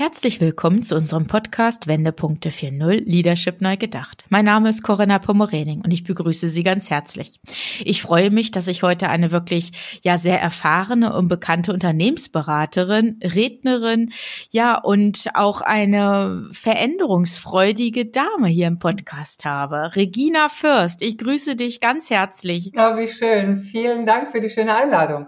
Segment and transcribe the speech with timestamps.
[0.00, 4.24] Herzlich willkommen zu unserem Podcast Wendepunkte 4.0 Leadership neu gedacht.
[4.30, 7.38] Mein Name ist Corinna Pomorening und ich begrüße Sie ganz herzlich.
[7.84, 14.10] Ich freue mich, dass ich heute eine wirklich ja sehr erfahrene und bekannte Unternehmensberaterin, Rednerin,
[14.48, 19.94] ja und auch eine veränderungsfreudige Dame hier im Podcast habe.
[19.94, 22.72] Regina Fürst, ich grüße dich ganz herzlich.
[22.74, 23.64] Oh, wie schön.
[23.64, 25.26] Vielen Dank für die schöne Einladung.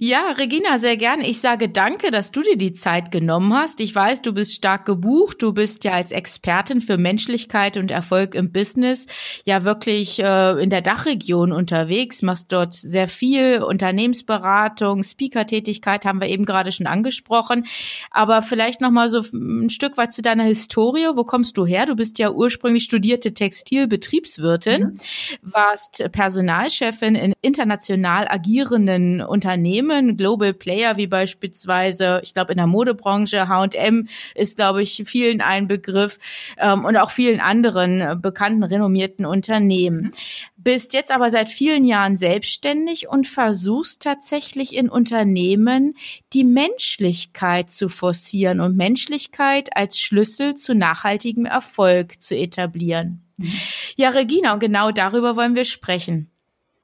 [0.00, 1.28] Ja, Regina, sehr gerne.
[1.28, 3.80] Ich sage danke, dass du dir die Zeit genommen hast.
[3.80, 5.42] Ich weiß, du bist stark gebucht.
[5.42, 9.06] Du bist ja als Expertin für Menschlichkeit und Erfolg im Business
[9.44, 16.28] ja wirklich äh, in der Dachregion unterwegs, machst dort sehr viel Unternehmensberatung, Speaker-Tätigkeit haben wir
[16.28, 17.66] eben gerade schon angesprochen.
[18.10, 21.06] Aber vielleicht noch mal so ein Stück weit zu deiner Historie.
[21.14, 21.86] Wo kommst du her?
[21.86, 24.94] Du bist ja ursprünglich studierte Textilbetriebswirtin, mhm.
[25.42, 32.66] warst Personalchefin in international agierenden Unternehmen Unternehmen, Global Player wie beispielsweise, ich glaube in der
[32.66, 36.18] Modebranche, H&M ist, glaube ich, vielen ein Begriff
[36.56, 40.12] ähm, und auch vielen anderen äh, bekannten, renommierten Unternehmen.
[40.56, 45.92] Bist jetzt aber seit vielen Jahren selbstständig und versuchst tatsächlich in Unternehmen
[46.32, 53.26] die Menschlichkeit zu forcieren und Menschlichkeit als Schlüssel zu nachhaltigem Erfolg zu etablieren.
[53.36, 53.52] Mhm.
[53.96, 56.30] Ja, Regina, genau darüber wollen wir sprechen.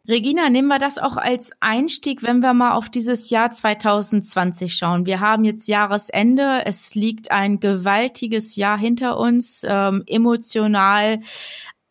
[0.08, 5.04] Regina, nehmen wir das auch als Einstieg, wenn wir mal auf dieses Jahr 2020 schauen.
[5.04, 11.20] Wir haben jetzt Jahresende, es liegt ein gewaltiges Jahr hinter uns, ähm, emotional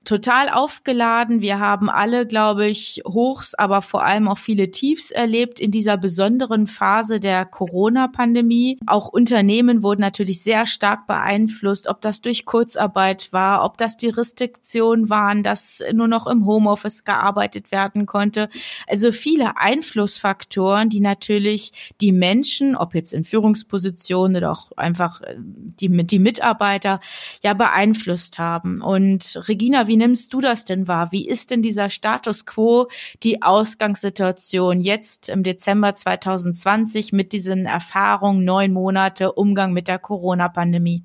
[0.06, 1.42] total aufgeladen.
[1.42, 5.98] Wir haben alle, glaube ich, Hochs, aber vor allem auch viele Tiefs erlebt in dieser
[5.98, 8.80] besonderen Phase der Corona-Pandemie.
[8.88, 14.10] Auch Unternehmen wurden natürlich sehr stark beeinflusst, ob das durch Kurzarbeit war, ob das die
[14.10, 18.50] Restriktionen waren, dass nur noch im Homeoffice gearbeitet werden konnte.
[18.88, 25.36] Also viele Einflussfaktoren, die natürlich die Menschen, ob jetzt in Führungspositionen oder auch einfach äh,
[25.38, 27.02] die, die Mitarbeiter,
[27.44, 28.82] ja beeinflusst haben.
[28.82, 31.12] Und Regina, wie nimmst du das denn wahr?
[31.12, 32.88] Wie ist denn dieser Status quo,
[33.24, 41.04] die Ausgangssituation jetzt im Dezember 2020 mit diesen Erfahrungen, neun Monate Umgang mit der Corona-Pandemie?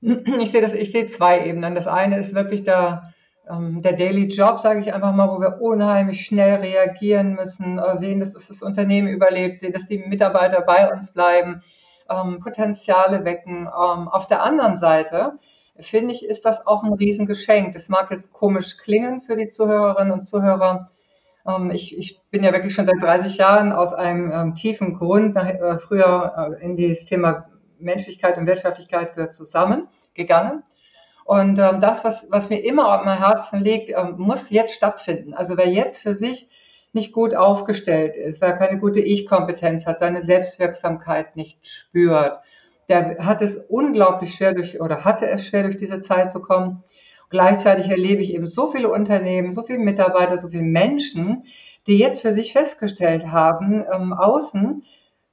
[0.00, 1.74] Ich sehe das, ich sehe zwei Ebenen.
[1.74, 3.14] Das eine ist wirklich der,
[3.48, 7.96] ähm, der Daily Job, sage ich einfach mal, wo wir unheimlich schnell reagieren müssen, äh,
[7.96, 11.62] sehen, dass das Unternehmen überlebt, sehen, dass die Mitarbeiter bei uns bleiben,
[12.10, 13.62] ähm, Potenziale wecken.
[13.66, 15.38] Ähm, auf der anderen Seite
[15.80, 17.72] finde ich, ist das auch ein Riesengeschenk.
[17.72, 20.90] Das mag jetzt komisch klingen für die Zuhörerinnen und Zuhörer.
[21.46, 25.36] Ähm, ich, ich bin ja wirklich schon seit 30 Jahren aus einem ähm, tiefen Grund
[25.36, 30.62] äh, früher äh, in das Thema Menschlichkeit und Wirtschaftlichkeit gehört zusammengegangen.
[31.24, 35.34] Und ähm, das, was, was mir immer auf mein Herzen liegt, muss jetzt stattfinden.
[35.34, 36.48] Also wer jetzt für sich
[36.92, 42.38] nicht gut aufgestellt ist, wer keine gute Ich-Kompetenz hat, seine Selbstwirksamkeit nicht spürt,
[42.92, 46.84] der hat es unglaublich schwer durch oder hatte es schwer durch diese Zeit zu kommen.
[47.30, 51.44] Gleichzeitig erlebe ich eben so viele Unternehmen, so viele Mitarbeiter, so viele Menschen,
[51.86, 54.82] die jetzt für sich festgestellt haben, ähm, außen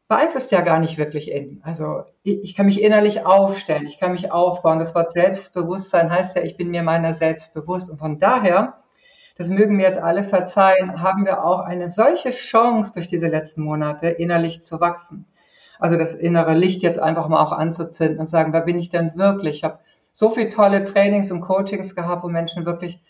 [0.08, 1.62] beeinflusst ja gar nicht wirklich innen.
[1.64, 4.80] Also ich, ich, kann mich innerlich aufstellen, ich kann mich aufbauen.
[4.80, 7.92] Das Wort Selbstbewusstsein heißt ja, ich bin mir meiner selbst bewusst.
[7.92, 8.80] Und von daher,
[9.38, 13.62] das mögen mir jetzt alle verzeihen, haben wir auch eine solche Chance durch diese letzten
[13.62, 15.28] Monate innerlich zu wachsen.
[15.80, 19.18] Also das innere Licht jetzt einfach mal auch anzuzünden und sagen, wer bin ich denn
[19.18, 19.58] wirklich?
[19.58, 19.80] Ich habe
[20.12, 23.02] so viele tolle Trainings und Coachings gehabt, wo Menschen wirklich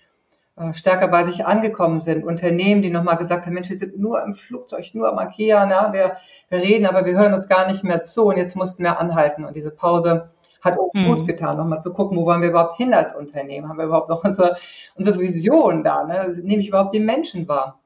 [0.55, 2.23] äh, stärker bei sich angekommen sind.
[2.23, 5.91] Unternehmen, die nochmal gesagt haben, Mensch, wir sind nur im Flugzeug, nur am Agieren, ja,
[5.93, 6.17] wir,
[6.49, 9.45] wir reden, aber wir hören uns gar nicht mehr zu und jetzt mussten wir anhalten.
[9.45, 10.29] Und diese Pause
[10.61, 11.05] hat auch hm.
[11.05, 13.69] gut getan, nochmal zu gucken, wo wollen wir überhaupt hin als Unternehmen?
[13.69, 14.57] Haben wir überhaupt noch unsere,
[14.95, 16.03] unsere Vision da?
[16.03, 16.35] Ne?
[16.43, 17.79] Nehme ich überhaupt die Menschen wahr?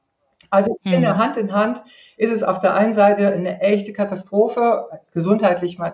[0.54, 1.18] Also ich finde, hm.
[1.18, 1.82] Hand in Hand
[2.16, 5.92] ist es auf der einen Seite eine echte Katastrophe, gesundheitlich mal,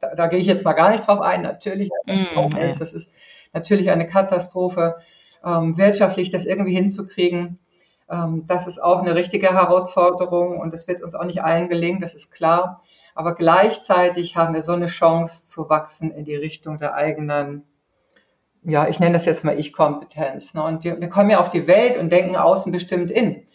[0.00, 3.10] da, da gehe ich jetzt mal gar nicht drauf ein, natürlich, mm, das ist
[3.52, 4.98] natürlich eine Katastrophe,
[5.44, 7.58] ähm, wirtschaftlich das irgendwie hinzukriegen.
[8.08, 12.00] Ähm, das ist auch eine richtige Herausforderung und das wird uns auch nicht allen gelingen,
[12.00, 12.78] das ist klar.
[13.16, 17.64] Aber gleichzeitig haben wir so eine Chance zu wachsen in die Richtung der eigenen,
[18.62, 20.54] ja, ich nenne das jetzt mal Ich-Kompetenz.
[20.54, 20.62] Ne?
[20.62, 23.47] Und wir, wir kommen ja auf die Welt und denken außen bestimmt in.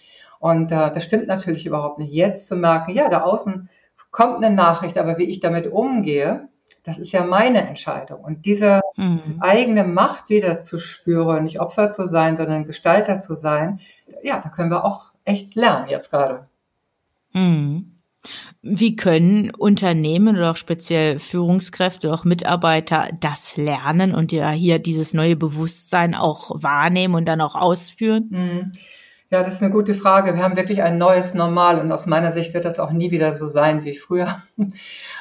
[0.44, 2.12] Und äh, das stimmt natürlich überhaupt nicht.
[2.12, 3.70] Jetzt zu merken, ja, da außen
[4.12, 6.50] kommt eine Nachricht, aber wie ich damit umgehe,
[6.84, 8.20] das ist ja meine Entscheidung.
[8.20, 9.38] Und diese mhm.
[9.40, 13.80] eigene Macht wieder zu spüren, nicht Opfer zu sein, sondern Gestalter zu sein,
[14.22, 16.46] ja, da können wir auch echt lernen jetzt gerade.
[17.32, 17.94] Mhm.
[18.62, 25.14] Wie können Unternehmen oder auch speziell Führungskräfte, auch Mitarbeiter das lernen und ja hier dieses
[25.14, 28.28] neue Bewusstsein auch wahrnehmen und dann auch ausführen?
[28.30, 28.72] Mhm.
[29.34, 30.36] Ja, das ist eine gute Frage.
[30.36, 33.34] Wir haben wirklich ein neues Normal und aus meiner Sicht wird das auch nie wieder
[33.34, 34.44] so sein wie früher.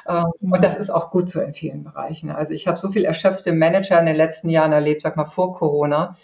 [0.05, 2.33] Ähm, und das ist auch gut so in vielen Bereichen.
[2.33, 5.55] Also ich habe so viel erschöpfte Manager in den letzten Jahren erlebt, sag mal vor
[5.55, 6.17] Corona,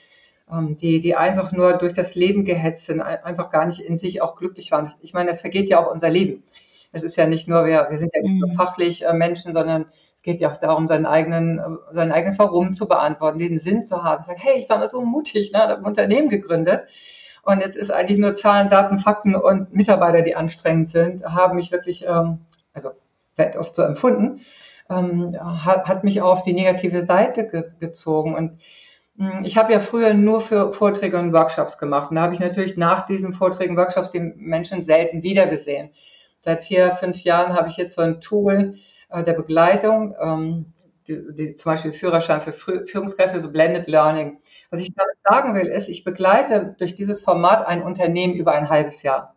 [0.53, 4.21] ähm, die, die einfach nur durch das Leben gehetzt sind, einfach gar nicht in sich
[4.21, 4.91] auch glücklich waren.
[5.01, 6.43] Ich meine, das vergeht ja auch unser Leben.
[6.91, 8.55] Es ist ja nicht nur, wir, wir sind ja nicht nur mhm.
[8.55, 9.87] fachlich äh, Menschen, sondern
[10.17, 11.63] es geht ja auch darum, seinen eigenen, äh,
[11.93, 14.25] sein eigenes Warum zu beantworten, den Sinn zu haben.
[14.25, 16.89] Sagen, hey, ich war mal so mutig, ne, habe ein Unternehmen gegründet.
[17.49, 21.73] Und jetzt ist eigentlich nur Zahlen, Daten, Fakten und Mitarbeiter, die anstrengend sind, haben mich
[21.73, 22.41] wirklich, ähm,
[22.75, 22.91] also
[23.37, 24.43] wird oft so empfunden,
[24.91, 28.35] ähm, hat, hat mich auf die negative Seite ge gezogen.
[28.35, 28.61] Und
[29.17, 32.11] hm, ich habe ja früher nur für Vorträge und Workshops gemacht.
[32.11, 35.91] Und da habe ich natürlich nach diesen Vorträgen, Workshops die Menschen selten wiedergesehen.
[36.41, 38.75] Seit vier, fünf Jahren habe ich jetzt so ein Tool
[39.09, 40.75] äh, der Begleitung, ähm,
[41.09, 44.39] die, die, zum Beispiel Führerschein für Führungskräfte, so Blended Learning.
[44.71, 48.69] Was ich damit sagen will, ist, ich begleite durch dieses Format ein Unternehmen über ein
[48.69, 49.35] halbes Jahr.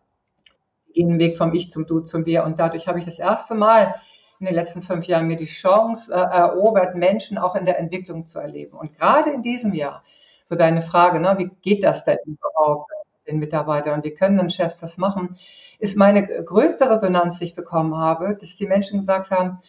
[0.94, 3.56] Ich den Weg vom Ich zum Du zum Wir und dadurch habe ich das erste
[3.56, 3.96] Mal
[4.40, 8.26] in den letzten fünf Jahren mir die Chance äh, erobert, Menschen auch in der Entwicklung
[8.26, 8.78] zu erleben.
[8.78, 10.04] Und gerade in diesem Jahr,
[10.46, 12.92] so deine Frage, ne, wie geht das denn überhaupt
[13.28, 15.38] den Mitarbeitern und wie können denn Chefs das machen,
[15.80, 19.60] ist meine größte Resonanz, die ich bekommen habe, dass die Menschen gesagt haben,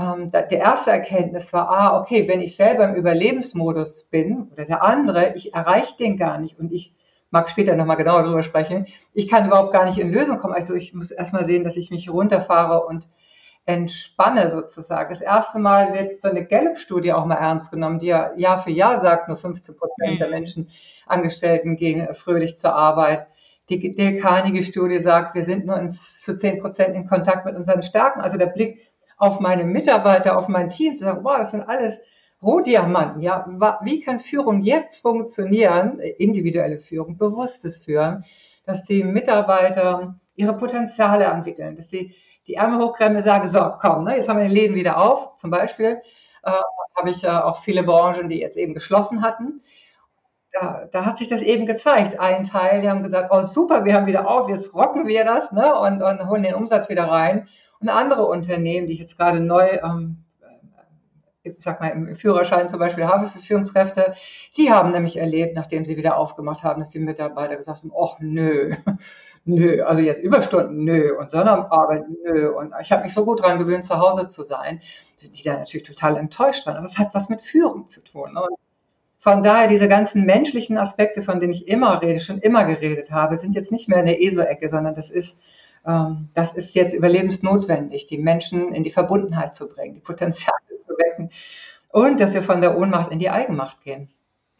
[0.00, 4.82] ähm, der erste Erkenntnis war, ah, okay, wenn ich selber im Überlebensmodus bin oder der
[4.82, 6.94] andere, ich erreiche den gar nicht und ich
[7.30, 10.54] mag später nochmal genauer darüber sprechen, ich kann überhaupt gar nicht in Lösung kommen.
[10.54, 13.08] Also ich muss erstmal sehen, dass ich mich runterfahre und
[13.66, 15.10] entspanne sozusagen.
[15.10, 18.70] Das erste Mal wird so eine Gallup-Studie auch mal ernst genommen, die ja Jahr für
[18.70, 20.18] Jahr sagt, nur 15 Prozent mhm.
[20.18, 20.70] der Menschen,
[21.06, 23.26] Angestellten gehen fröhlich zur Arbeit.
[23.68, 27.82] Die Dale Carnegie-Studie sagt, wir sind nur in, zu 10 Prozent in Kontakt mit unseren
[27.82, 28.20] Stärken.
[28.20, 28.89] Also der Blick
[29.20, 32.00] auf meine Mitarbeiter, auf mein Team, zu sagen, wow, das sind alles
[32.42, 33.20] Rohdiamanten.
[33.22, 33.46] Ja,
[33.82, 38.24] wie kann Führung jetzt funktionieren, individuelle Führung, bewusstes Führen,
[38.64, 42.14] dass die Mitarbeiter ihre Potenziale entwickeln, dass die
[42.46, 45.36] die Ärmel hochkrempeln sagen, so, komm, ne, jetzt haben wir den Läden wieder auf.
[45.36, 46.00] Zum Beispiel
[46.42, 46.50] äh,
[46.96, 49.62] habe ich ja auch viele Branchen, die jetzt eben geschlossen hatten.
[50.52, 52.18] Da, da, hat sich das eben gezeigt.
[52.18, 55.52] Ein Teil, die haben gesagt, oh super, wir haben wieder auf, jetzt rocken wir das
[55.52, 57.46] ne, und, und holen den Umsatz wieder rein.
[57.80, 60.24] Und andere Unternehmen, die ich jetzt gerade neu, ähm,
[61.42, 64.14] ich sag mal, im Führerschein zum Beispiel habe für Führungskräfte,
[64.56, 68.18] die haben nämlich erlebt, nachdem sie wieder aufgemacht haben, dass die Mitarbeiter gesagt haben, ach
[68.20, 68.74] nö,
[69.44, 73.58] nö, also jetzt Überstunden, nö, und Sonnabendarbeit, nö, und ich habe mich so gut dran
[73.58, 74.82] gewöhnt, zu Hause zu sein,
[75.16, 78.36] sind die da natürlich total enttäuscht dran, aber es hat was mit Führung zu tun.
[78.36, 78.56] Und
[79.18, 83.38] von daher, diese ganzen menschlichen Aspekte, von denen ich immer rede, schon immer geredet habe,
[83.38, 85.38] sind jetzt nicht mehr in der ESO-Ecke, sondern das ist,
[85.82, 91.30] das ist jetzt überlebensnotwendig, die Menschen in die Verbundenheit zu bringen, die Potenziale zu wecken
[91.88, 94.10] und dass wir von der Ohnmacht in die Eigenmacht gehen.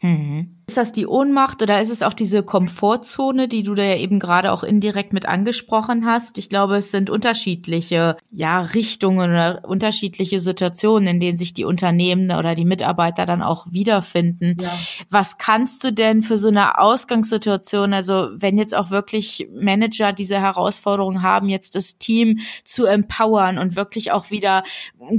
[0.01, 0.61] Mhm.
[0.71, 4.19] Ist das die Ohnmacht oder ist es auch diese Komfortzone, die du da ja eben
[4.19, 6.37] gerade auch indirekt mit angesprochen hast?
[6.37, 12.31] Ich glaube, es sind unterschiedliche ja, Richtungen oder unterschiedliche Situationen, in denen sich die Unternehmen
[12.31, 14.55] oder die Mitarbeiter dann auch wiederfinden.
[14.61, 14.71] Ja.
[15.09, 20.39] Was kannst du denn für so eine Ausgangssituation, also wenn jetzt auch wirklich Manager diese
[20.39, 24.63] Herausforderung haben, jetzt das Team zu empowern und wirklich auch wieder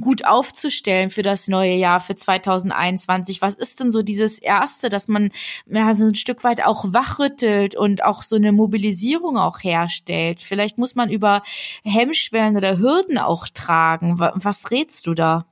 [0.01, 5.09] gut aufzustellen für das neue Jahr, für 2021, was ist denn so dieses Erste, dass
[5.09, 5.31] man
[5.67, 10.41] ja, so ein Stück weit auch wachrüttelt und auch so eine Mobilisierung auch herstellt.
[10.41, 11.43] Vielleicht muss man über
[11.85, 14.19] Hemmschwellen oder Hürden auch tragen.
[14.19, 15.47] Was rätst du da?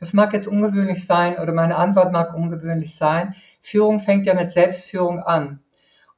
[0.00, 3.34] Das mag jetzt ungewöhnlich sein oder meine Antwort mag ungewöhnlich sein.
[3.60, 5.60] Führung fängt ja mit Selbstführung an.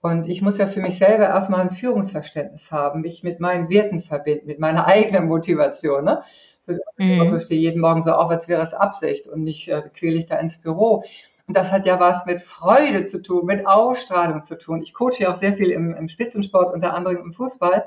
[0.00, 4.00] Und ich muss ja für mich selber erstmal ein Führungsverständnis haben, mich mit meinen Werten
[4.00, 6.04] verbinden, mit meiner eigenen Motivation.
[6.04, 6.22] Ne?
[6.60, 7.34] So, mhm.
[7.36, 10.26] Ich stehe jeden Morgen so auf, als wäre es Absicht und nicht äh, quäle ich
[10.26, 11.04] da ins Büro.
[11.52, 14.80] Und das hat ja was mit Freude zu tun, mit Ausstrahlung zu tun.
[14.80, 17.84] Ich coache ja auch sehr viel im, im Spitzensport, unter anderem im Fußball.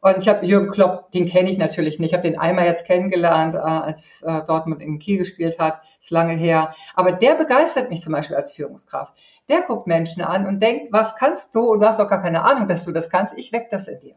[0.00, 2.12] Und ich habe Jürgen Klopp, den kenne ich natürlich nicht.
[2.12, 5.82] Ich habe den einmal jetzt kennengelernt, äh, als äh, Dortmund in Kiel gespielt hat.
[6.00, 6.74] Ist lange her.
[6.94, 9.14] Aber der begeistert mich zum Beispiel als Führungskraft.
[9.50, 11.72] Der guckt Menschen an und denkt, was kannst du?
[11.72, 13.34] Und du hast auch gar keine Ahnung, dass du das kannst.
[13.36, 14.14] Ich weck das in dir.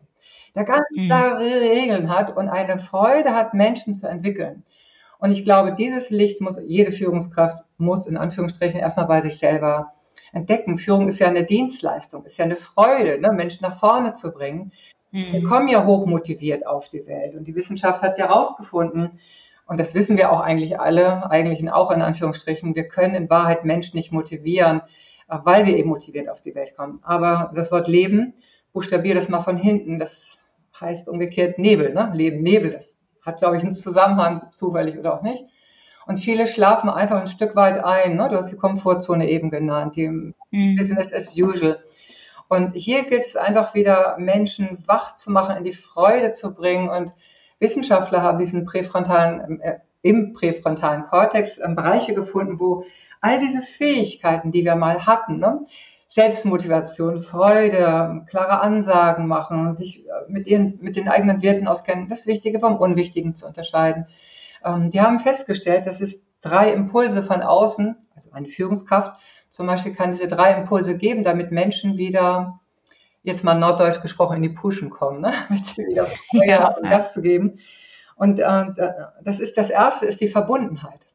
[0.55, 1.07] Der ganz mhm.
[1.07, 4.63] klare Regeln hat und eine Freude hat, Menschen zu entwickeln.
[5.19, 9.93] Und ich glaube, dieses Licht muss jede Führungskraft muss in Anführungsstrichen erstmal bei sich selber
[10.33, 10.77] entdecken.
[10.77, 14.71] Führung ist ja eine Dienstleistung, ist ja eine Freude, ne, Menschen nach vorne zu bringen.
[15.11, 15.31] Mhm.
[15.31, 19.19] Wir kommen ja hochmotiviert auf die Welt und die Wissenschaft hat ja herausgefunden,
[19.67, 23.65] und das wissen wir auch eigentlich alle, eigentlich auch in Anführungsstrichen, wir können in Wahrheit
[23.65, 24.81] Menschen nicht motivieren,
[25.29, 26.99] äh, weil wir eben motiviert auf die Welt kommen.
[27.03, 28.33] Aber das Wort Leben,
[28.71, 30.37] buchstabier das mal von hinten, das
[30.79, 32.11] heißt umgekehrt Nebel, ne?
[32.13, 32.71] Leben Nebel.
[32.71, 35.45] Das hat, glaube ich, einen Zusammenhang, zufällig oder auch nicht.
[36.07, 38.15] Und viele schlafen einfach ein Stück weit ein.
[38.15, 38.29] Ne?
[38.29, 40.75] Du hast die Komfortzone eben genannt, die mhm.
[40.77, 41.79] Business as usual.
[42.47, 46.89] Und hier gilt es einfach wieder, Menschen wach zu machen, in die Freude zu bringen.
[46.89, 47.13] Und
[47.59, 52.85] Wissenschaftler haben diesen präfrontalen, äh, im präfrontalen Kortex äh, Bereiche gefunden, wo
[53.19, 55.65] all diese Fähigkeiten, die wir mal hatten, ne?
[56.09, 62.27] Selbstmotivation, Freude, klare Ansagen machen, sich äh, mit, ihren, mit den eigenen Werten auskennen, das
[62.27, 64.05] Wichtige vom Unwichtigen zu unterscheiden.
[64.63, 69.93] Ähm, die haben festgestellt, dass es drei Impulse von außen, also eine Führungskraft zum Beispiel
[69.93, 72.59] kann diese drei Impulse geben, damit Menschen wieder,
[73.23, 75.33] jetzt mal norddeutsch gesprochen, in die Puschen kommen, ne?
[75.47, 76.75] damit sie wieder Feuer ja.
[76.81, 77.59] Gas zu geben.
[78.15, 78.65] Und äh,
[79.23, 81.05] das ist das erste, ist die Verbundenheit.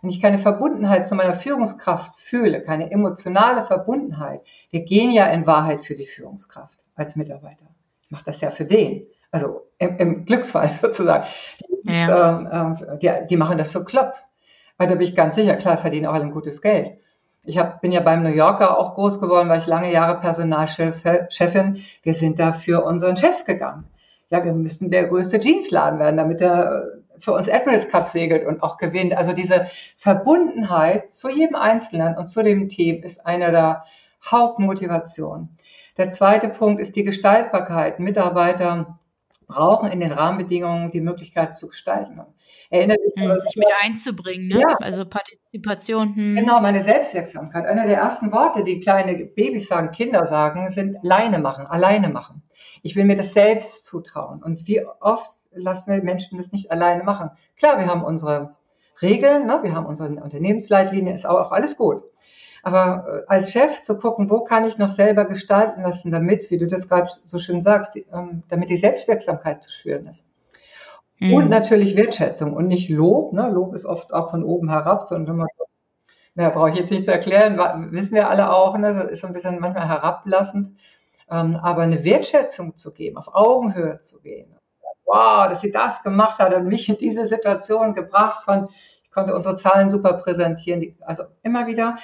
[0.00, 5.46] Wenn ich keine Verbundenheit zu meiner Führungskraft fühle, keine emotionale Verbundenheit, wir gehen ja in
[5.46, 7.66] Wahrheit für die Führungskraft als Mitarbeiter.
[8.02, 9.06] Ich mache das ja für den.
[9.30, 11.26] Also im, im Glücksfall sozusagen.
[11.84, 12.38] Die, ja.
[12.38, 14.14] ähm, ähm, die, die, machen das so klopp.
[14.76, 16.92] Weil da bin ich ganz sicher, klar, verdienen auch alle ein gutes Geld.
[17.44, 21.82] Ich hab, bin ja beim New Yorker auch groß geworden, war ich lange Jahre Personalchefin.
[22.02, 23.84] Wir sind da für unseren Chef gegangen.
[24.30, 28.62] Ja, wir müssen der größte Jeansladen werden, damit er für uns Admirals Cup segelt und
[28.62, 29.16] auch gewinnt.
[29.16, 33.84] Also diese Verbundenheit zu jedem Einzelnen und zu dem Team ist eine der
[34.24, 35.56] Hauptmotivationen.
[35.96, 37.98] Der zweite Punkt ist die Gestaltbarkeit.
[37.98, 38.97] Mitarbeiter
[39.48, 42.20] brauchen in den Rahmenbedingungen die Möglichkeit zu gestalten.
[42.70, 44.60] Erinnert dich, hm, sich mit einzubringen, ne?
[44.60, 44.76] Ja.
[44.80, 46.14] also Partizipation.
[46.14, 46.36] Hm.
[46.36, 47.66] Genau, meine Selbstwirksamkeit.
[47.66, 52.42] Einer der ersten Worte, die kleine Babys sagen, Kinder sagen, sind alleine machen, alleine machen.
[52.82, 54.42] Ich will mir das selbst zutrauen.
[54.42, 57.30] Und wie oft lassen wir Menschen das nicht alleine machen.
[57.56, 58.54] Klar, wir haben unsere
[59.00, 59.60] Regeln, ne?
[59.62, 62.02] wir haben unsere Unternehmensleitlinie, ist auch, auch alles gut.
[62.68, 66.58] Aber äh, als Chef zu gucken, wo kann ich noch selber gestalten lassen, damit, wie
[66.58, 70.26] du das gerade so schön sagst, die, ähm, damit die Selbstwirksamkeit zu spüren ist.
[71.18, 71.32] Mhm.
[71.32, 73.32] Und natürlich Wertschätzung und nicht Lob.
[73.32, 73.48] Ne?
[73.48, 75.46] Lob ist oft auch von oben herab, sondern immer,
[76.34, 77.56] na, brauche ich jetzt nicht zu erklären,
[77.90, 78.92] wissen wir alle auch, ne?
[78.92, 80.76] das ist so ein bisschen manchmal herablassend.
[81.30, 84.54] Ähm, aber eine Wertschätzung zu geben, auf Augenhöhe zu gehen,
[85.06, 88.68] wow, dass sie das gemacht hat und mich in diese Situation gebracht von,
[89.04, 91.96] ich konnte unsere Zahlen super präsentieren, also immer wieder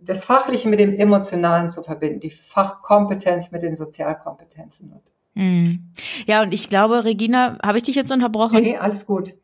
[0.00, 4.92] das Fachliche mit dem Emotionalen zu verbinden, die Fachkompetenz mit den Sozialkompetenzen.
[5.34, 5.92] Hm.
[6.26, 8.62] Ja, und ich glaube, Regina, habe ich dich jetzt unterbrochen?
[8.62, 9.34] Nee, alles gut.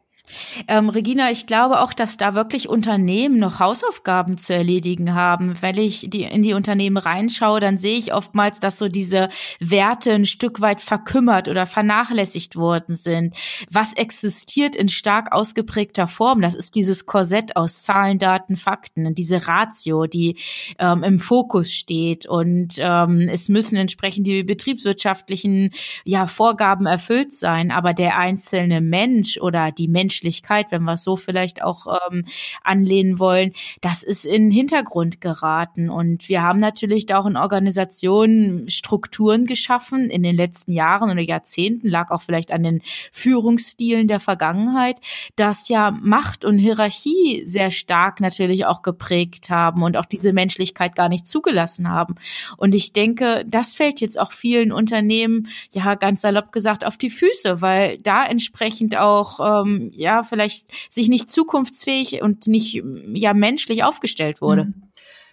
[0.67, 5.61] Ähm, Regina, ich glaube auch, dass da wirklich Unternehmen noch Hausaufgaben zu erledigen haben.
[5.61, 9.29] Wenn ich die, in die Unternehmen reinschaue, dann sehe ich oftmals, dass so diese
[9.61, 13.35] Werte ein Stück weit verkümmert oder vernachlässigt worden sind.
[13.71, 16.41] Was existiert in stark ausgeprägter Form?
[16.41, 20.37] Das ist dieses Korsett aus Zahlen, Daten, Fakten, diese Ratio, die
[20.79, 22.27] ähm, im Fokus steht.
[22.27, 25.71] Und ähm, es müssen entsprechend die betriebswirtschaftlichen
[26.05, 27.71] ja, Vorgaben erfüllt sein.
[27.71, 32.25] Aber der einzelne Mensch oder die Menschen Menschlichkeit, wenn wir es so vielleicht auch ähm,
[32.65, 35.91] anlehnen wollen, das ist in den Hintergrund geraten.
[35.91, 41.21] Und wir haben natürlich da auch in Organisationen Strukturen geschaffen in den letzten Jahren oder
[41.21, 42.83] Jahrzehnten, lag auch vielleicht an den
[43.13, 44.99] Führungsstilen der Vergangenheit,
[45.37, 50.97] dass ja Macht und Hierarchie sehr stark natürlich auch geprägt haben und auch diese Menschlichkeit
[50.97, 52.17] gar nicht zugelassen haben.
[52.57, 57.11] Und ich denke, das fällt jetzt auch vielen Unternehmen, ja ganz salopp gesagt, auf die
[57.11, 63.35] Füße, weil da entsprechend auch ähm, ja, ja, vielleicht sich nicht zukunftsfähig und nicht ja
[63.35, 64.65] menschlich aufgestellt wurde.
[64.65, 64.83] Mhm.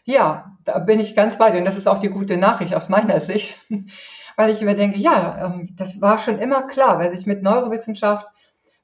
[0.03, 1.59] Ja, da bin ich ganz bei dir.
[1.59, 3.55] Und das ist auch die gute Nachricht aus meiner Sicht,
[4.35, 8.27] weil ich immer denke, ja, ähm, das war schon immer klar, wer sich mit Neurowissenschaft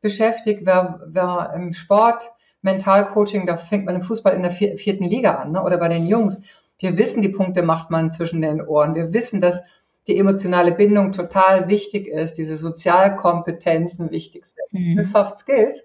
[0.01, 2.31] beschäftigt, wer, wer im Sport,
[2.61, 5.63] Mentalcoaching, da fängt man im Fußball in der vierten Liga an, ne?
[5.63, 6.41] oder bei den Jungs.
[6.79, 8.95] Wir wissen, die Punkte macht man zwischen den Ohren.
[8.95, 9.61] Wir wissen, dass
[10.07, 14.97] die emotionale Bindung total wichtig ist, diese Sozialkompetenzen wichtig sind.
[14.97, 15.03] Mhm.
[15.03, 15.83] Soft Skills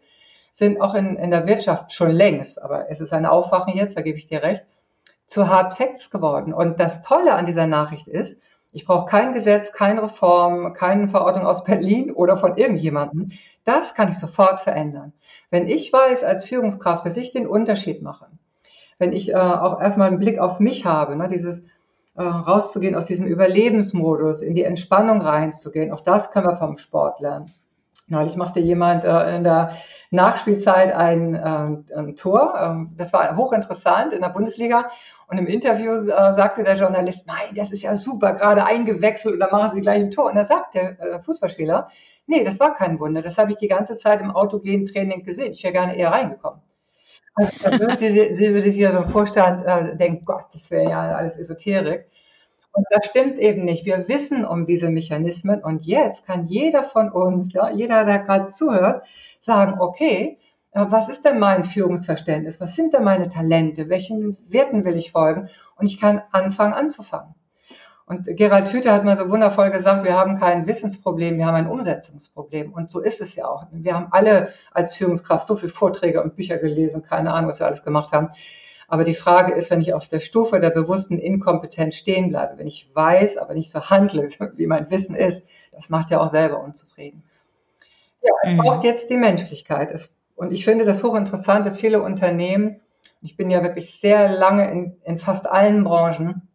[0.52, 4.00] sind auch in, in der Wirtschaft schon längst, aber es ist ein Aufwachen jetzt, da
[4.00, 4.64] gebe ich dir recht,
[5.26, 6.54] zu Hard Facts geworden.
[6.54, 8.38] Und das Tolle an dieser Nachricht ist,
[8.72, 13.32] ich brauche kein Gesetz, keine Reform, keine Verordnung aus Berlin oder von irgendjemandem.
[13.64, 15.12] Das kann ich sofort verändern.
[15.50, 18.26] Wenn ich weiß als Führungskraft, dass ich den Unterschied mache,
[18.98, 21.64] wenn ich äh, auch erstmal einen Blick auf mich habe, ne, dieses
[22.16, 25.92] äh, rauszugehen aus diesem Überlebensmodus, in die Entspannung reinzugehen.
[25.92, 27.50] Auch das können wir vom Sport lernen.
[28.08, 29.72] Neulich machte jemand äh, in der
[30.12, 32.54] Nachspielzeit ein, äh, ein Tor.
[32.58, 34.90] Ähm, das war hochinteressant in der Bundesliga.
[35.26, 39.40] Und im Interview äh, sagte der Journalist, mein, das ist ja super, gerade eingewechselt und
[39.40, 40.26] dann machen sie gleich ein Tor.
[40.26, 41.88] Und da sagt der äh, Fußballspieler,
[42.26, 43.22] nee, das war kein Wunder.
[43.22, 45.50] Das habe ich die ganze Zeit im autogenen Training gesehen.
[45.50, 46.60] Ich wäre gerne eher reingekommen.
[47.36, 52.06] Da würde, sich ja so ein Vorstand äh, denken, Gott, das wäre ja alles Esoterik.
[52.72, 53.84] Und das stimmt eben nicht.
[53.84, 58.50] Wir wissen um diese Mechanismen und jetzt kann jeder von uns, ja, jeder, der gerade
[58.50, 59.06] zuhört,
[59.40, 60.38] sagen, okay,
[60.72, 62.60] äh, was ist denn mein Führungsverständnis?
[62.60, 63.88] Was sind denn meine Talente?
[63.90, 65.48] Welchen Werten will ich folgen?
[65.76, 67.34] Und ich kann anfangen anzufangen.
[68.08, 71.66] Und Gerald Hüther hat mal so wundervoll gesagt, wir haben kein Wissensproblem, wir haben ein
[71.66, 72.72] Umsetzungsproblem.
[72.72, 73.66] Und so ist es ja auch.
[73.72, 77.66] Wir haben alle als Führungskraft so viele Vorträge und Bücher gelesen, keine Ahnung, was wir
[77.66, 78.28] alles gemacht haben.
[78.86, 82.68] Aber die Frage ist, wenn ich auf der Stufe der bewussten Inkompetenz stehen bleibe, wenn
[82.68, 86.62] ich weiß, aber nicht so handle, wie mein Wissen ist, das macht ja auch selber
[86.62, 87.24] unzufrieden.
[88.22, 88.58] Ja, es mhm.
[88.58, 89.92] braucht jetzt die Menschlichkeit.
[90.36, 92.80] Und ich finde das hochinteressant, dass viele Unternehmen,
[93.20, 96.46] ich bin ja wirklich sehr lange in, in fast allen Branchen,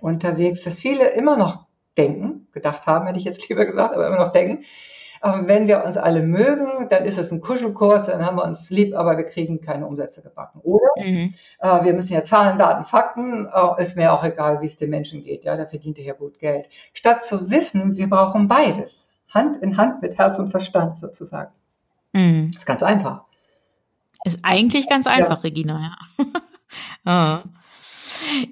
[0.00, 4.18] unterwegs, dass viele immer noch denken, gedacht haben, hätte ich jetzt lieber gesagt, aber immer
[4.18, 4.64] noch denken,
[5.22, 8.70] ähm, wenn wir uns alle mögen, dann ist es ein Kuschelkurs, dann haben wir uns
[8.70, 10.60] lieb, aber wir kriegen keine Umsätze gebacken.
[10.62, 11.34] Oder mhm.
[11.58, 14.90] äh, wir müssen ja Zahlen, Daten, Fakten, äh, ist mir auch egal, wie es den
[14.90, 15.44] Menschen geht.
[15.44, 16.68] Ja, da verdient er ja gut Geld.
[16.92, 19.08] Statt zu wissen, wir brauchen beides.
[19.30, 21.52] Hand in Hand mit Herz und Verstand sozusagen.
[22.12, 22.52] Mhm.
[22.54, 23.24] Ist ganz einfach.
[24.24, 25.42] Ist eigentlich ganz einfach, ja.
[25.42, 26.24] Regina, ja.
[27.04, 27.42] ah.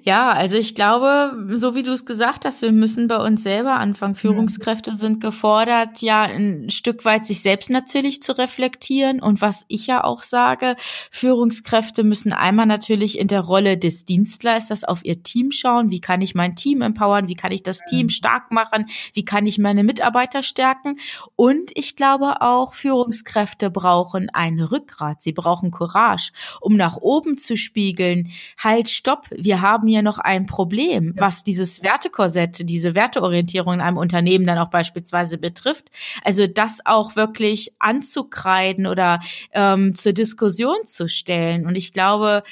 [0.03, 3.79] Ja, also ich glaube, so wie du es gesagt hast, wir müssen bei uns selber
[3.79, 4.15] anfangen.
[4.15, 9.21] Führungskräfte sind gefordert, ja, ein Stück weit sich selbst natürlich zu reflektieren.
[9.21, 10.75] Und was ich ja auch sage,
[11.11, 15.91] Führungskräfte müssen einmal natürlich in der Rolle des Dienstleisters auf ihr Team schauen.
[15.91, 17.27] Wie kann ich mein Team empowern?
[17.27, 18.87] Wie kann ich das Team stark machen?
[19.13, 20.97] Wie kann ich meine Mitarbeiter stärken?
[21.35, 25.21] Und ich glaube auch, Führungskräfte brauchen ein Rückgrat.
[25.21, 26.31] Sie brauchen Courage,
[26.61, 28.31] um nach oben zu spiegeln.
[28.57, 29.27] Halt, stopp.
[29.31, 34.45] Wir wir haben hier noch ein Problem, was dieses Wertekorsett, diese Werteorientierung in einem Unternehmen
[34.45, 35.91] dann auch beispielsweise betrifft.
[36.25, 39.19] Also das auch wirklich anzukreiden oder
[39.53, 41.65] ähm, zur Diskussion zu stellen.
[41.65, 42.43] Und ich glaube,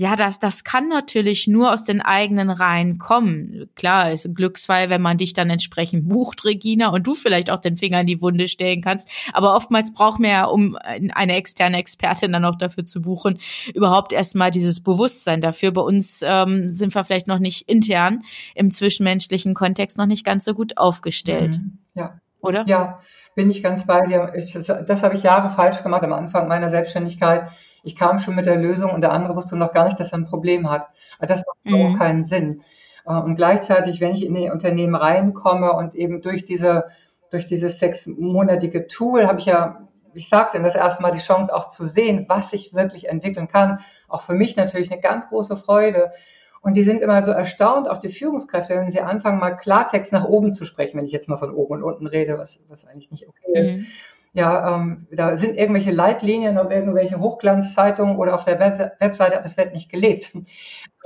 [0.00, 3.68] ja, das, das kann natürlich nur aus den eigenen Reihen kommen.
[3.74, 7.58] Klar, ist ein Glücksfall, wenn man dich dann entsprechend bucht, Regina, und du vielleicht auch
[7.58, 9.08] den Finger in die Wunde stellen kannst.
[9.32, 13.40] Aber oftmals braucht man ja, um eine externe Expertin dann auch dafür zu buchen,
[13.74, 15.72] überhaupt erstmal dieses Bewusstsein dafür.
[15.72, 18.22] Bei uns ähm, sind wir vielleicht noch nicht intern
[18.54, 21.58] im zwischenmenschlichen Kontext noch nicht ganz so gut aufgestellt.
[21.58, 21.78] Mhm.
[21.94, 22.20] Ja.
[22.40, 22.64] Oder?
[22.68, 23.00] Ja,
[23.34, 24.32] bin ich ganz bei dir.
[24.36, 27.50] Ich, das habe ich Jahre falsch gemacht am Anfang meiner Selbstständigkeit
[27.82, 30.18] ich kam schon mit der Lösung und der andere wusste noch gar nicht, dass er
[30.18, 30.88] ein Problem hat.
[31.18, 31.94] Also das macht mhm.
[31.94, 32.62] auch keinen Sinn.
[33.06, 36.84] Äh, und gleichzeitig, wenn ich in die Unternehmen reinkomme und eben durch diese,
[37.30, 41.68] durch dieses sechsmonatige Tool habe ich ja, ich sagte das erste Mal die Chance auch
[41.68, 43.80] zu sehen, was sich wirklich entwickeln kann.
[44.08, 46.12] Auch für mich natürlich eine ganz große Freude.
[46.60, 50.24] Und die sind immer so erstaunt, auch die Führungskräfte, wenn sie anfangen, mal Klartext nach
[50.24, 53.12] oben zu sprechen, wenn ich jetzt mal von oben und unten rede, was, was eigentlich
[53.12, 53.74] nicht okay ist.
[53.74, 53.86] Mhm
[54.32, 59.46] ja, ähm, da sind irgendwelche Leitlinien auf irgendwelche Hochglanzzeitungen oder auf der Web Webseite, aber
[59.46, 60.32] es wird nicht gelebt.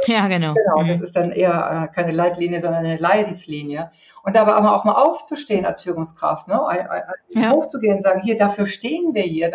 [0.07, 0.55] Ja, genau.
[0.55, 1.05] Genau, das mhm.
[1.05, 3.93] ist dann eher äh, keine Leitlinie, sondern eine Leidenslinie.
[4.25, 6.67] Und dabei aber auch mal aufzustehen als Führungskraft, ne?
[6.67, 7.03] Ein, ein,
[7.35, 7.51] ja.
[7.51, 9.53] hochzugehen und sagen, hier, dafür stehen wir hier.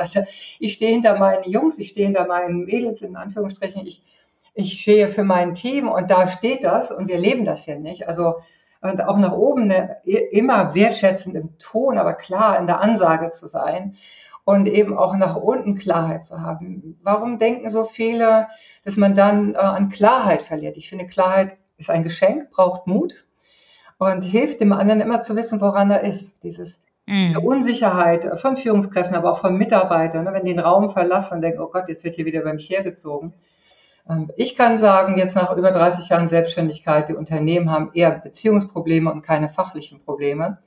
[0.60, 4.04] Ich stehe hinter meinen Jungs, ich stehe hinter meinen Mädels, in Anführungsstrichen, ich,
[4.54, 8.08] ich stehe für mein Team und da steht das und wir leben das ja nicht.
[8.08, 8.36] Also
[8.88, 13.48] und auch nach oben eine, immer wertschätzend im Ton, aber klar in der Ansage zu
[13.48, 13.96] sein
[14.44, 16.98] und eben auch nach unten Klarheit zu haben.
[17.04, 18.48] Warum denken so viele,
[18.84, 20.78] dass man dann äh, an Klarheit verliert?
[20.78, 23.26] Ich finde, Klarheit ist ein Geschenk, braucht Mut
[23.98, 26.44] und hilft dem anderen immer zu wissen, woran er ist.
[26.44, 27.28] Dieses, mhm.
[27.28, 31.42] Diese Unsicherheit von Führungskräften, aber auch von Mitarbeitern, ne, wenn die den Raum verlassen und
[31.42, 33.34] denken, oh Gott, jetzt wird hier wieder bei mich hergezogen
[34.38, 39.22] ich kann sagen, jetzt nach über 30 Jahren Selbstständigkeit, die Unternehmen haben eher Beziehungsprobleme und
[39.22, 40.60] keine fachlichen Probleme.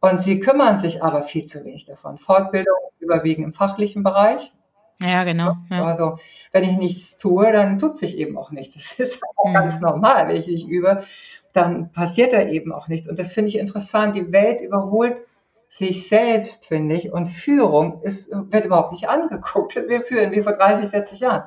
[0.00, 2.18] Und sie kümmern sich aber viel zu wenig davon.
[2.18, 4.52] Fortbildung überwiegend im fachlichen Bereich.
[5.00, 5.56] Ja, genau.
[5.70, 5.84] Ja.
[5.84, 6.18] Also,
[6.52, 8.74] wenn ich nichts tue, dann tut sich eben auch nichts.
[8.74, 9.54] Das ist auch mhm.
[9.54, 10.28] ganz normal.
[10.28, 11.04] Wenn ich nicht übe,
[11.52, 13.08] dann passiert da eben auch nichts.
[13.08, 14.16] Und das finde ich interessant.
[14.16, 15.22] Die Welt überholt
[15.68, 17.12] sich selbst, finde ich.
[17.12, 19.76] Und Führung ist, wird überhaupt nicht angeguckt.
[19.88, 21.44] Wir führen wie vor 30, 40 Jahren.